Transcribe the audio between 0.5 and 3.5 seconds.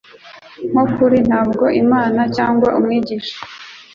Nko kuri Ntabwo Imana cyangwa Umwigisha